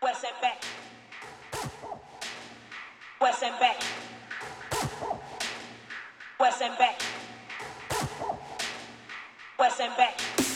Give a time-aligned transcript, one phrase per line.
[0.00, 0.62] West and back.
[3.20, 3.82] West and back.
[6.38, 7.02] West and back.
[9.58, 10.47] West and back.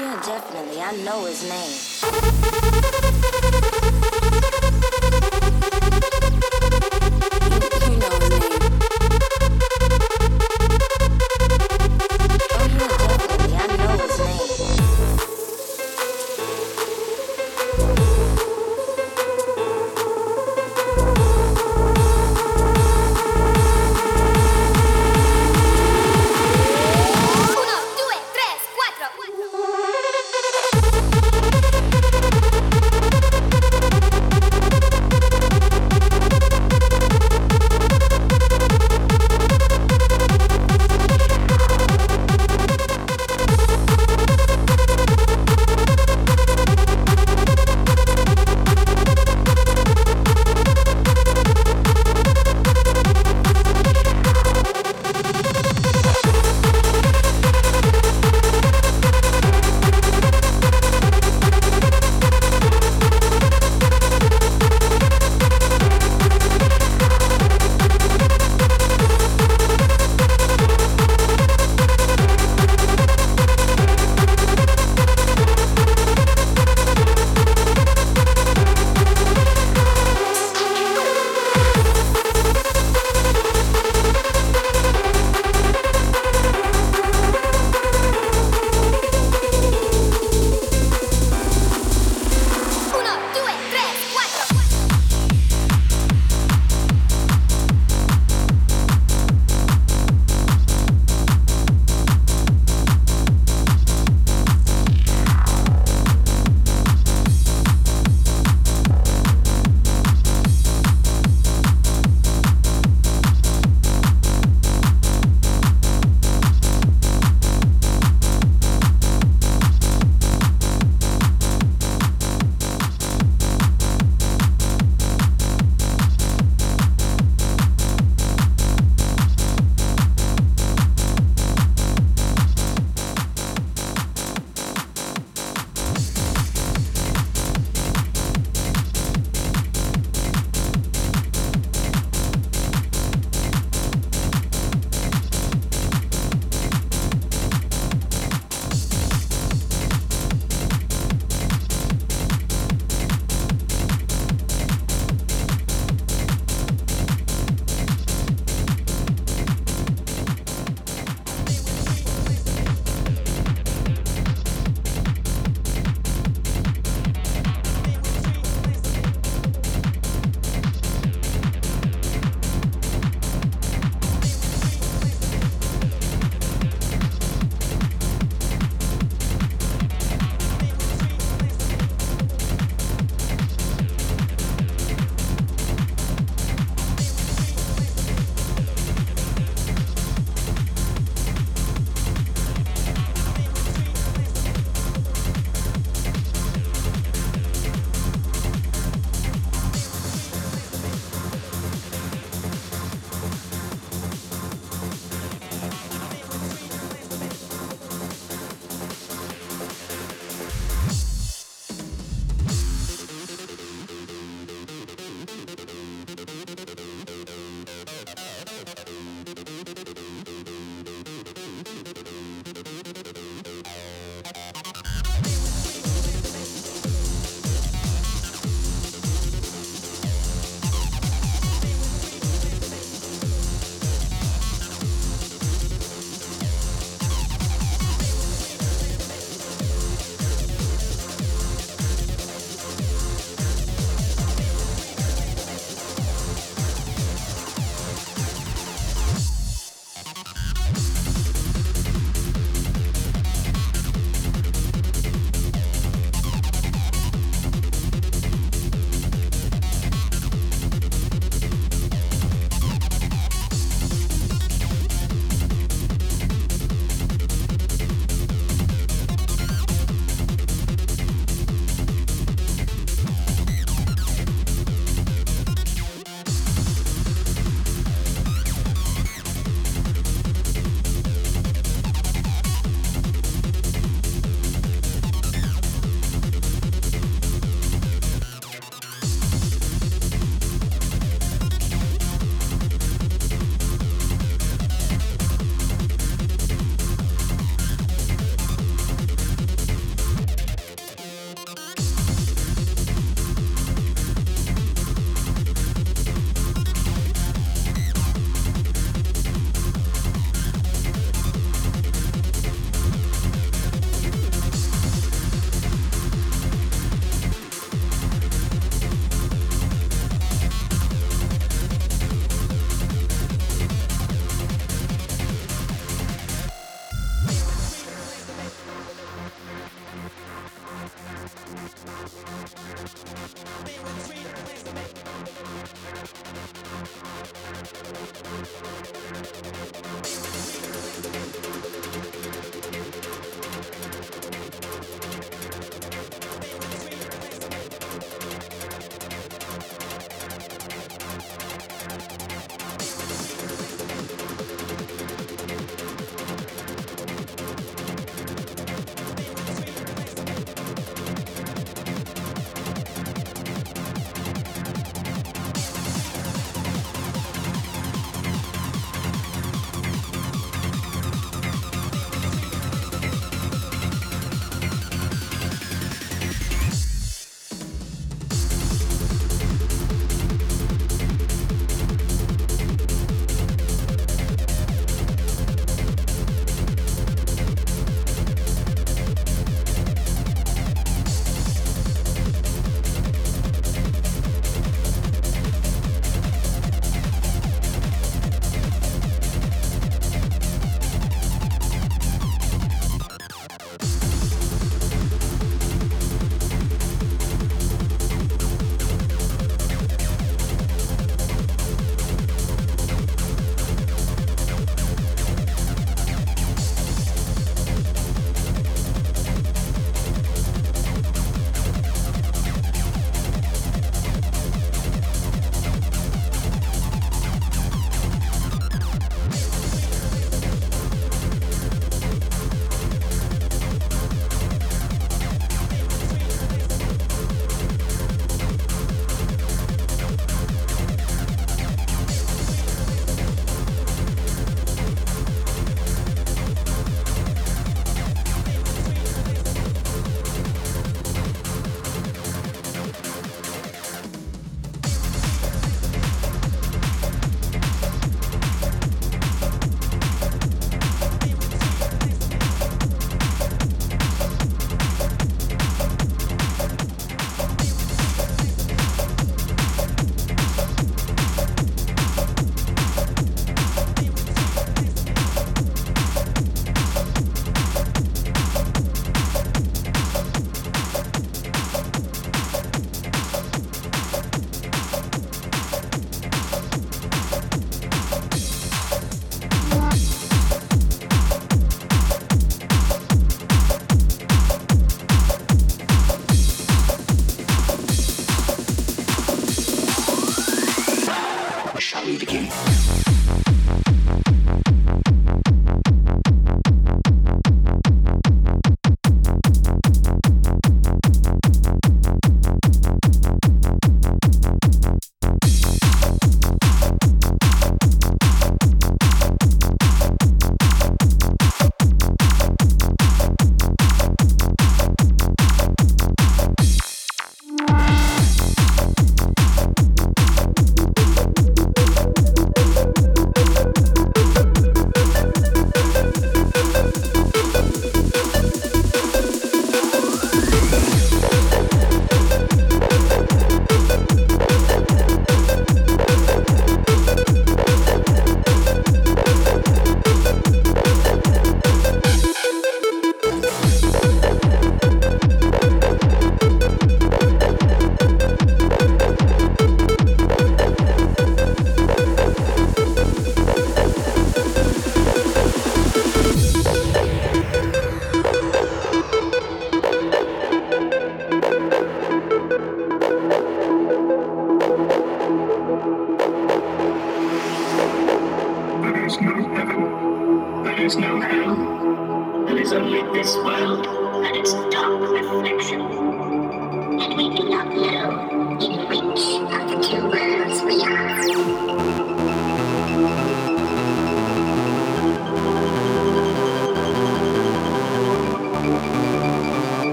[0.00, 0.80] Yeah, definitely.
[0.80, 2.89] I know his name.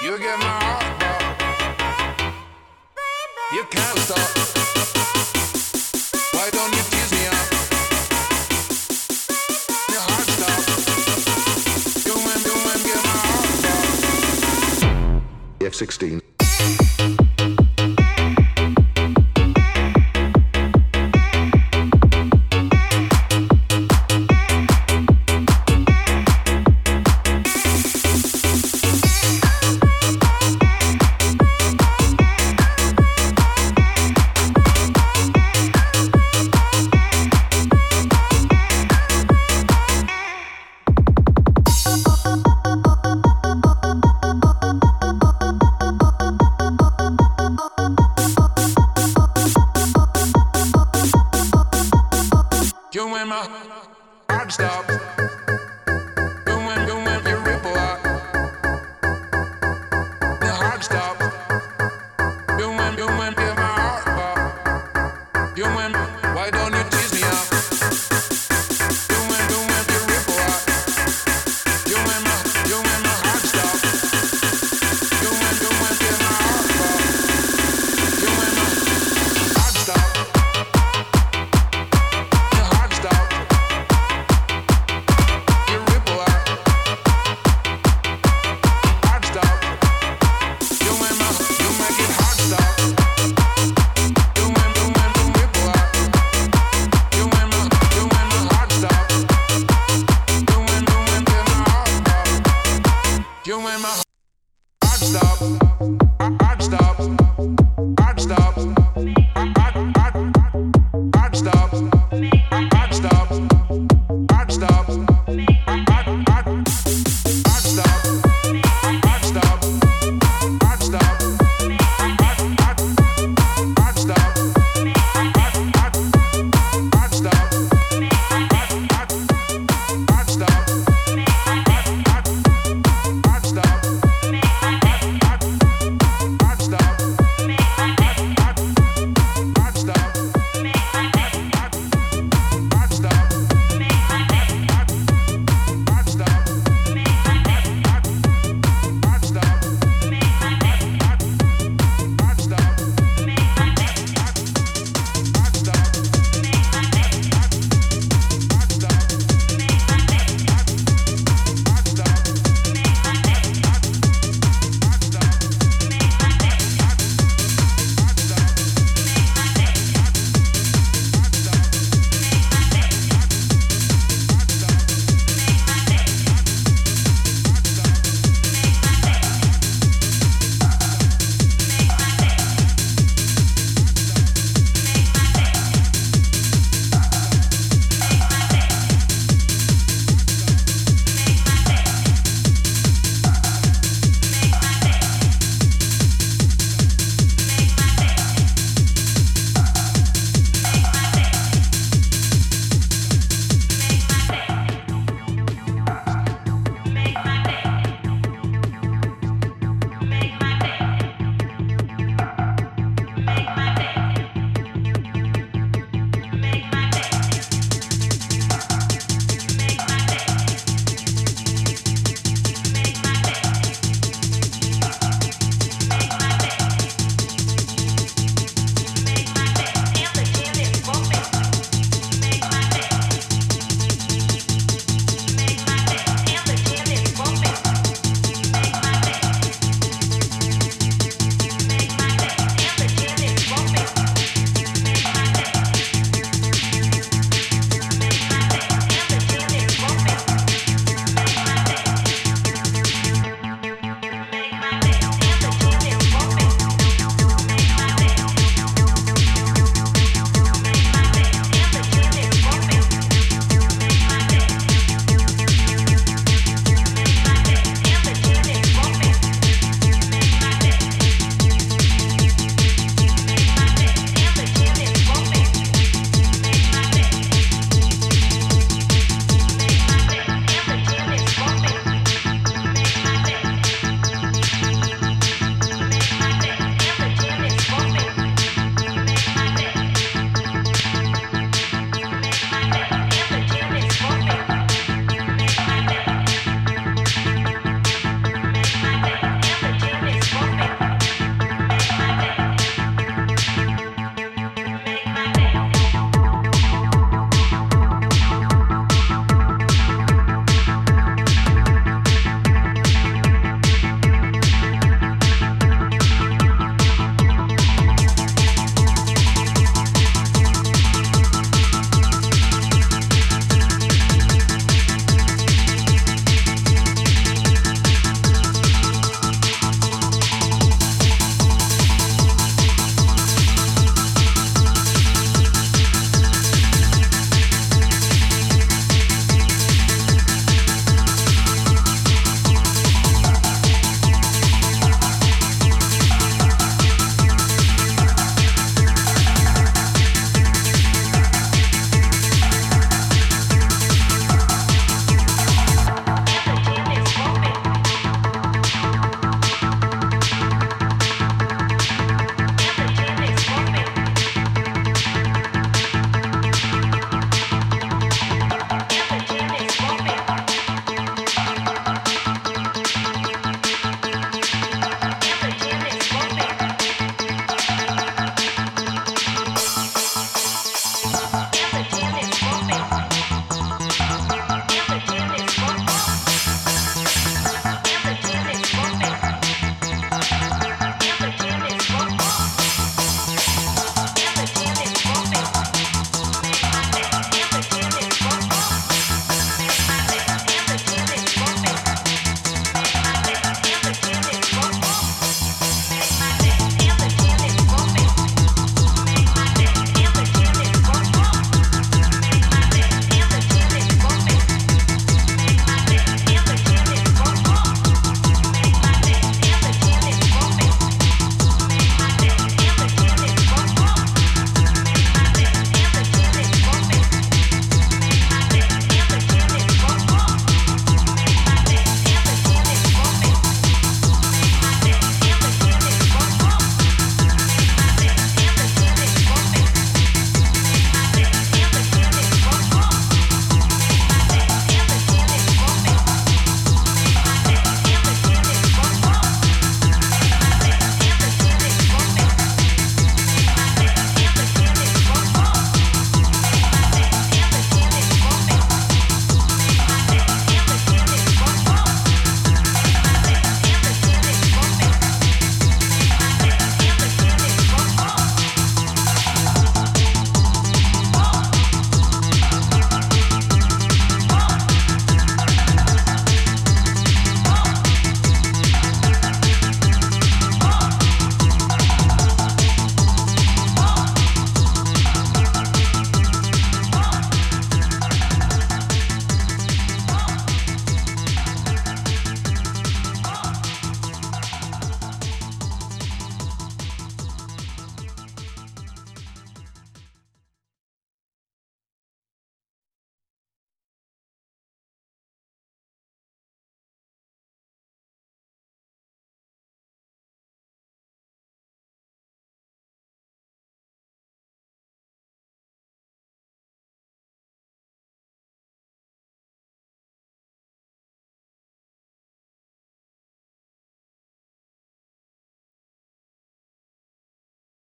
[0.00, 0.84] You get my heart.
[3.52, 4.30] You can't stop.
[6.34, 7.34] Why don't you tease me up?
[10.06, 10.38] Heart and
[12.72, 13.16] and get my
[15.10, 15.22] heart.
[15.62, 16.35] F sixteen.